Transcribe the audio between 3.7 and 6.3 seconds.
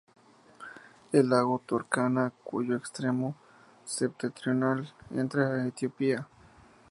septentrional entra en Etiopía.